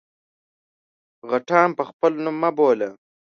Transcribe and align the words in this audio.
_غټان 1.29 1.69
په 1.77 1.83
خپل 1.89 2.11
نوم 2.23 2.35
مه 2.41 2.49
بوله! 2.57 2.89